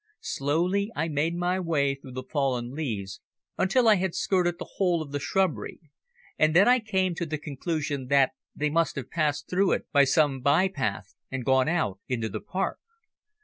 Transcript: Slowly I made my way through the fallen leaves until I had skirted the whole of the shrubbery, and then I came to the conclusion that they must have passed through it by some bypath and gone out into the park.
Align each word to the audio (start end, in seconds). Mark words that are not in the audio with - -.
Slowly 0.23 0.91
I 0.95 1.09
made 1.09 1.35
my 1.35 1.59
way 1.59 1.93
through 1.93 2.13
the 2.13 2.23
fallen 2.23 2.71
leaves 2.73 3.21
until 3.55 3.87
I 3.87 3.97
had 3.97 4.15
skirted 4.15 4.57
the 4.57 4.65
whole 4.77 4.99
of 4.99 5.11
the 5.11 5.19
shrubbery, 5.19 5.79
and 6.39 6.55
then 6.55 6.67
I 6.67 6.79
came 6.79 7.13
to 7.13 7.25
the 7.27 7.37
conclusion 7.37 8.07
that 8.07 8.31
they 8.55 8.71
must 8.71 8.95
have 8.95 9.11
passed 9.11 9.47
through 9.47 9.73
it 9.73 9.85
by 9.91 10.05
some 10.05 10.41
bypath 10.41 11.13
and 11.29 11.45
gone 11.45 11.69
out 11.69 11.99
into 12.07 12.29
the 12.29 12.41
park. 12.41 12.79